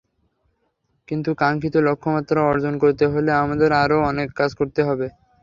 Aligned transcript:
কিন্তু 1.07 1.29
কাঙ্ক্ষিত 1.37 1.75
লক্ষ্যমাত্রা 1.87 2.39
অর্জন 2.45 2.73
করতে 2.83 3.05
হলে 3.07 3.31
আমাদের 3.43 3.69
আরও 3.83 3.97
অনেক 4.09 4.27
কাজ 4.39 4.51
করতে 4.59 4.81
হবে। 4.87 5.07